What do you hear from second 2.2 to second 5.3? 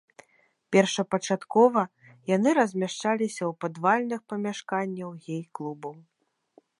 яны размяшчаліся ў падвальных памяшканнях